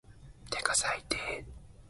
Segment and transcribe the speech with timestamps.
[0.49, 1.45] てか最低